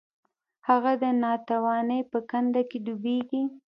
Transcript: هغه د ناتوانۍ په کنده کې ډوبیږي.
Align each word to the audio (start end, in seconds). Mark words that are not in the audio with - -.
هغه 0.67 0.91
د 1.01 1.03
ناتوانۍ 1.23 2.01
په 2.11 2.19
کنده 2.29 2.61
کې 2.69 2.77
ډوبیږي. 2.85 3.43